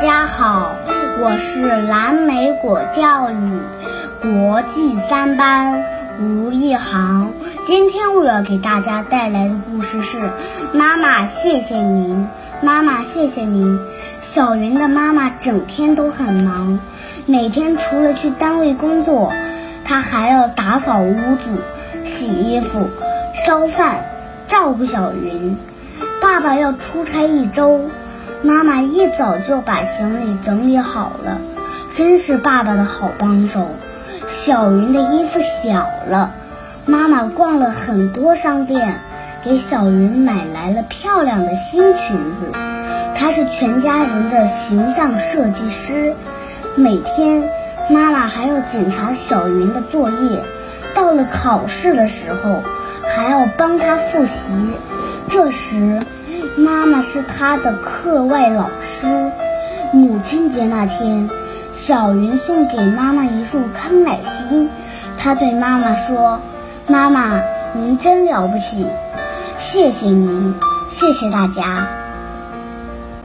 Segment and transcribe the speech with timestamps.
[0.00, 0.76] 家好，
[1.20, 3.60] 我是蓝莓果教育
[4.20, 5.82] 国际三班
[6.20, 7.30] 吴一航。
[7.64, 10.18] 今天我要给大家带来的故事是：
[10.72, 12.28] 妈妈，谢谢您。
[12.60, 13.80] 妈妈，谢谢您。
[14.20, 16.78] 小云的妈妈整天都很忙，
[17.24, 19.32] 每天除了去单位工作，
[19.82, 21.62] 她还要打扫屋子、
[22.04, 22.90] 洗衣服、
[23.46, 24.04] 烧饭，
[24.46, 25.56] 照顾小云。
[26.20, 27.80] 爸爸要出差一周。
[28.42, 31.40] 妈妈一早就把行李整理好了，
[31.94, 33.74] 真是爸爸的好帮手。
[34.28, 36.32] 小云的衣服小了，
[36.84, 39.00] 妈妈逛了很多商店，
[39.44, 42.52] 给小云买来了漂亮的新裙子。
[43.14, 46.14] 她是全家人的形象设计师。
[46.76, 47.48] 每天，
[47.88, 50.44] 妈妈还要检查小云的作业，
[50.94, 52.62] 到了考试的时候，
[53.08, 54.52] 还要帮她复习。
[55.30, 56.02] 这时，
[56.56, 59.30] 妈妈是他的课外老师。
[59.92, 61.28] 母亲节那天，
[61.70, 64.68] 小云送给妈妈一束康乃馨。
[65.18, 66.40] 他对妈妈说
[66.88, 67.40] ：“妈妈，
[67.74, 68.86] 您真了不起，
[69.58, 70.54] 谢谢您，
[70.88, 71.86] 谢谢大家。”